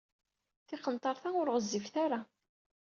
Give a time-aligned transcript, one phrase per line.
[0.67, 2.19] Tiqenṭert-a ur ɣezzifet ara.